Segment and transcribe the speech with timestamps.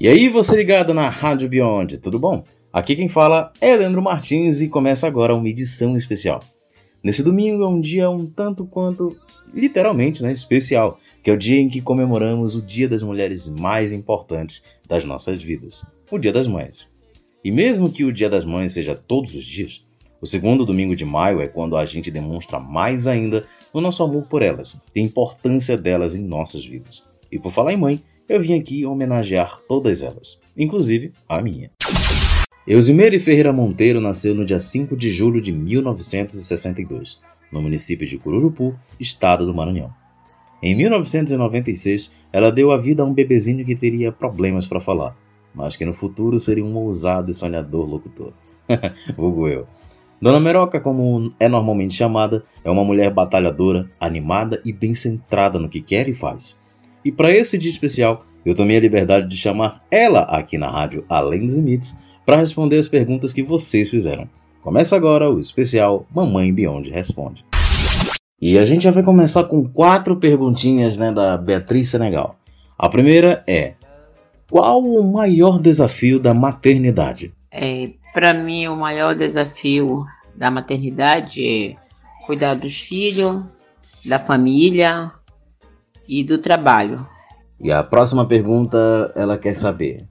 [0.00, 2.44] E aí, você ligado na Rádio Beyond, tudo bom?
[2.72, 6.40] Aqui quem fala é Leandro Martins e começa agora uma edição especial.
[7.02, 9.16] Nesse domingo é um dia um tanto quanto,
[9.52, 13.92] literalmente, né, especial, que é o dia em que comemoramos o Dia das Mulheres mais
[13.92, 16.88] importantes das nossas vidas, o Dia das Mães.
[17.44, 19.84] E mesmo que o Dia das Mães seja todos os dias,
[20.20, 24.28] o segundo domingo de maio é quando a gente demonstra mais ainda o nosso amor
[24.28, 27.02] por elas e a importância delas em nossas vidas.
[27.32, 31.70] E por falar em mãe, eu vim aqui homenagear todas elas, inclusive a minha.
[32.66, 37.18] Eusimeire Ferreira Monteiro nasceu no dia 5 de julho de 1962,
[37.50, 39.90] no município de Cururupu, estado do Maranhão.
[40.62, 45.16] Em 1996, ela deu a vida a um bebezinho que teria problemas para falar,
[45.54, 48.34] mas que no futuro seria um ousado e sonhador locutor.
[49.16, 49.66] Vulgo eu.
[50.20, 55.68] Dona Meroca, como é normalmente chamada, é uma mulher batalhadora, animada e bem centrada no
[55.68, 56.60] que quer e faz.
[57.08, 61.06] E para esse dia especial, eu tomei a liberdade de chamar ela aqui na rádio
[61.08, 64.28] Além dos Limites para responder as perguntas que vocês fizeram.
[64.60, 67.46] Começa agora o especial Mamãe Beyond Responde.
[68.38, 72.38] E a gente já vai começar com quatro perguntinhas né, da Beatriz Senegal.
[72.78, 73.72] A primeira é:
[74.50, 77.32] Qual o maior desafio da maternidade?
[77.50, 80.04] É, para mim, o maior desafio
[80.36, 81.74] da maternidade é
[82.26, 83.44] cuidar dos filhos,
[84.04, 85.10] da família
[86.08, 87.06] e do trabalho.
[87.60, 90.08] E a próxima pergunta, ela quer saber: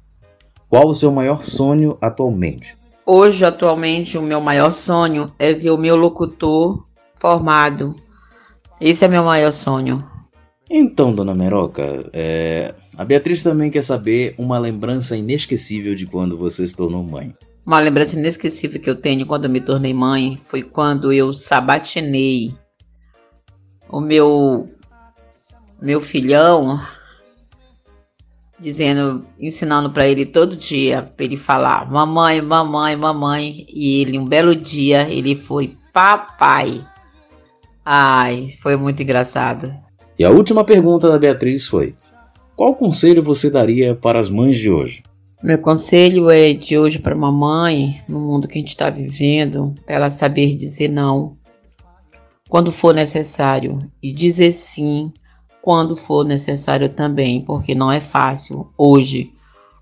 [0.69, 2.77] qual o seu maior sonho atualmente?
[3.05, 7.95] Hoje, atualmente, o meu maior sonho é ver o meu locutor formado.
[8.79, 10.03] Esse é meu maior sonho.
[10.69, 12.75] Então, dona Meroca, é...
[12.97, 17.33] a Beatriz também quer saber uma lembrança inesquecível de quando você se tornou mãe.
[17.65, 22.53] Uma lembrança inesquecível que eu tenho quando eu me tornei mãe foi quando eu sabatinei
[23.89, 24.69] o meu
[25.81, 26.79] meu filhão
[28.59, 34.25] dizendo, ensinando para ele todo dia para ele falar mamãe, mamãe, mamãe e ele um
[34.25, 36.83] belo dia ele foi papai.
[37.85, 39.73] Ai, foi muito engraçado.
[40.19, 41.95] E a última pergunta da Beatriz foi:
[42.55, 45.03] Qual conselho você daria para as mães de hoje?
[45.41, 50.09] Meu conselho é de hoje para mamãe, no mundo que a gente está vivendo, ela
[50.09, 51.37] saber dizer não
[52.49, 55.11] quando for necessário e dizer sim
[55.67, 59.33] quando for necessário também, porque não é fácil hoje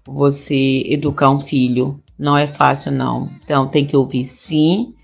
[0.04, 3.30] você educar um filho, não é fácil não.
[3.44, 4.96] Então tem que ouvir sim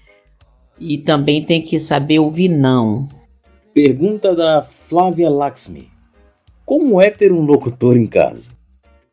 [0.79, 3.07] e também tem que saber ouvir não.
[3.75, 5.87] Pergunta da Flávia Laxmi:
[6.65, 8.49] Como é ter um locutor em casa?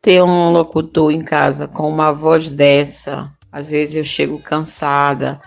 [0.01, 5.39] ter um locutor em casa com uma voz dessa, às vezes eu chego cansada,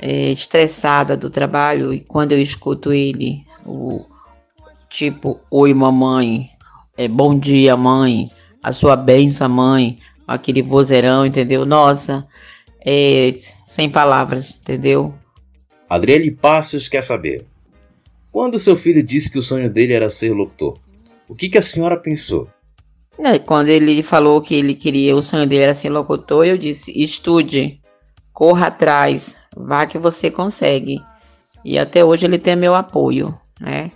[0.00, 4.13] é, estressada do trabalho e quando eu escuto ele, o
[4.94, 6.48] tipo, oi mamãe,
[6.96, 8.30] é bom dia mãe,
[8.62, 11.66] a sua benção mãe, aquele vozeirão, entendeu?
[11.66, 12.24] Nossa,
[12.80, 13.34] é,
[13.64, 15.12] sem palavras, entendeu?
[15.90, 17.44] Adriele Passos quer saber.
[18.30, 20.78] Quando seu filho disse que o sonho dele era ser locutor,
[21.28, 22.48] o que, que a senhora pensou?
[23.18, 26.92] Né, quando ele falou que ele queria, o sonho dele era ser locutor, eu disse:
[26.96, 27.80] estude,
[28.32, 31.00] corra atrás, vá que você consegue.
[31.64, 33.90] E até hoje ele tem meu apoio, né?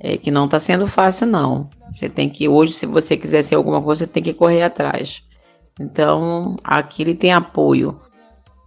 [0.00, 1.68] É que não está sendo fácil, não.
[1.94, 5.22] Você tem que, hoje, se você quiser ser alguma coisa, você tem que correr atrás.
[5.78, 7.96] Então, aqui ele tem apoio.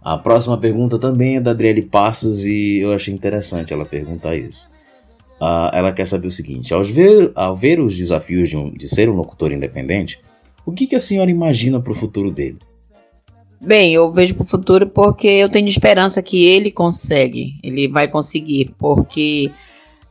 [0.00, 4.68] A próxima pergunta também é da Adriele Passos e eu achei interessante ela perguntar isso.
[5.40, 8.88] Uh, ela quer saber o seguinte: ao ver, ao ver os desafios de, um, de
[8.88, 10.20] ser um locutor independente,
[10.64, 12.58] o que, que a senhora imagina para o futuro dele?
[13.60, 18.06] Bem, eu vejo para o futuro porque eu tenho esperança que ele consegue, ele vai
[18.06, 19.50] conseguir, porque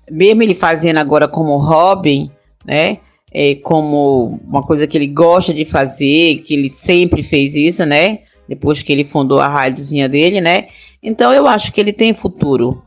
[0.10, 2.32] mesmo ele fazendo agora como hobby,
[2.66, 3.00] né?
[3.32, 8.20] É, como uma coisa que ele gosta de fazer, que ele sempre fez isso, né?
[8.48, 10.68] Depois que ele fundou a rádiozinha dele, né?
[11.02, 12.84] Então eu acho que ele tem futuro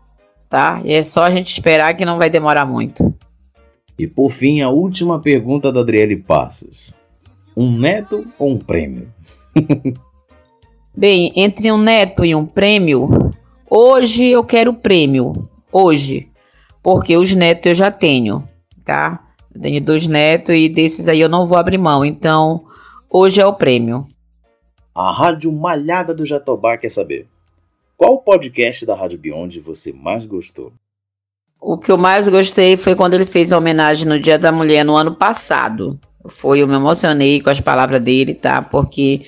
[0.49, 0.81] tá?
[0.84, 3.14] E é só a gente esperar que não vai demorar muito.
[3.99, 6.94] E por fim, a última pergunta da Adriele Passos:
[7.56, 9.12] um neto ou um prêmio?
[10.96, 13.31] Bem, entre um neto e um prêmio,
[13.69, 15.49] hoje eu quero prêmio.
[15.70, 16.29] Hoje.
[16.87, 18.49] Porque os netos eu já tenho,
[18.85, 19.27] tá?
[19.53, 22.05] Eu tenho dois netos e desses aí eu não vou abrir mão.
[22.05, 22.65] Então,
[23.11, 24.06] hoje é o prêmio.
[24.94, 27.27] A Rádio Malhada do Jatobá quer saber.
[27.97, 30.73] Qual podcast da Rádio Beyond você mais gostou?
[31.61, 34.85] O que eu mais gostei foi quando ele fez a homenagem no Dia da Mulher
[34.85, 35.99] no ano passado.
[36.29, 38.62] Foi, eu me emocionei com as palavras dele, tá?
[38.62, 39.27] Porque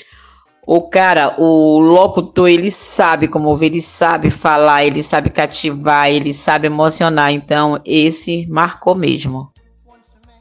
[0.71, 6.67] o cara, o locutor, ele sabe comover, ele sabe falar, ele sabe cativar, ele sabe
[6.67, 7.33] emocionar.
[7.33, 9.51] Então, esse marcou mesmo.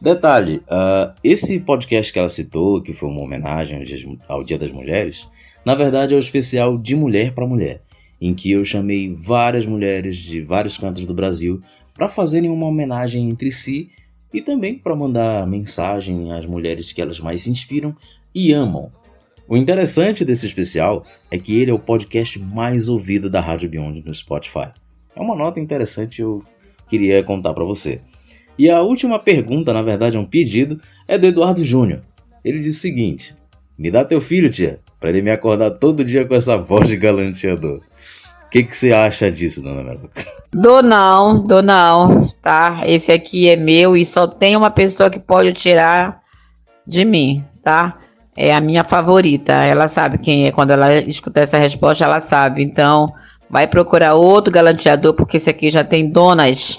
[0.01, 3.81] Detalhe, uh, esse podcast que ela citou, que foi uma homenagem
[4.27, 5.29] ao Dia das Mulheres,
[5.63, 7.81] na verdade é o especial de mulher para mulher,
[8.19, 11.61] em que eu chamei várias mulheres de vários cantos do Brasil
[11.93, 13.91] para fazerem uma homenagem entre si
[14.33, 17.95] e também para mandar mensagem às mulheres que elas mais se inspiram
[18.35, 18.91] e amam.
[19.47, 24.03] O interessante desse especial é que ele é o podcast mais ouvido da Rádio Beyond
[24.05, 24.71] no Spotify.
[25.15, 26.43] É uma nota interessante eu
[26.89, 28.01] queria contar para você.
[28.59, 32.01] E a última pergunta, na verdade é um pedido, é do Eduardo Júnior.
[32.43, 33.35] Ele diz o seguinte:
[33.77, 36.97] Me dá teu filho, tia, para ele me acordar todo dia com essa voz de
[36.97, 37.81] galanteador.
[38.47, 40.25] O que, você acha disso, dona Meruca?
[40.51, 42.81] Dou não, dou não, tá?
[42.85, 46.21] Esse aqui é meu e só tem uma pessoa que pode tirar
[46.85, 47.99] de mim, tá?
[48.39, 49.51] É a minha favorita.
[49.51, 50.51] Ela sabe quem é.
[50.51, 52.61] Quando ela escutar essa resposta, ela sabe.
[52.61, 53.11] Então,
[53.49, 56.77] vai procurar outro galanteador, porque esse aqui já tem donas.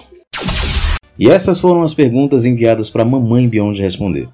[1.18, 4.28] E essas foram as perguntas enviadas para a mamãe Beyond responder.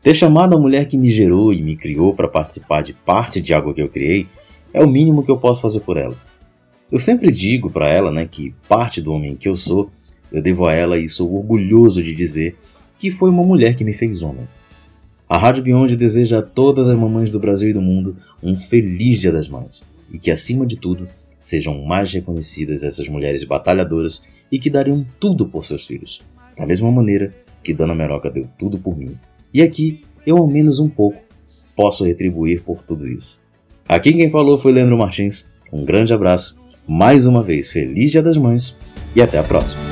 [0.00, 3.52] Ter chamado a mulher que me gerou e me criou para participar de parte de
[3.52, 4.28] algo que eu criei
[4.72, 6.16] é o mínimo que eu posso fazer por ela.
[6.90, 9.90] Eu sempre digo para ela né, que parte do homem que eu sou,
[10.30, 12.56] eu devo a ela e sou orgulhoso de dizer
[12.98, 14.46] que foi uma mulher que me fez homem.
[15.28, 19.20] A Rádio Beyond deseja a todas as mamães do Brasil e do mundo um feliz
[19.20, 19.82] Dia das Mães
[20.12, 21.08] e que, acima de tudo,
[21.40, 26.20] sejam mais reconhecidas essas mulheres batalhadoras e que dariam tudo por seus filhos,
[26.56, 27.34] da mesma maneira
[27.64, 29.16] que Dona Meroca deu tudo por mim.
[29.52, 31.22] E aqui, eu ao menos um pouco,
[31.74, 33.42] posso retribuir por tudo isso.
[33.88, 35.50] Aqui quem falou foi Leandro Martins.
[35.72, 38.76] Um grande abraço, mais uma vez feliz Dia das Mães
[39.16, 39.82] e até a próxima.